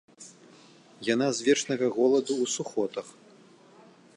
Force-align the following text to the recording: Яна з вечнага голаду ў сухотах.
Яна 1.09 1.27
з 1.39 1.45
вечнага 1.47 1.85
голаду 1.99 2.33
ў 2.43 2.45
сухотах. 2.55 3.07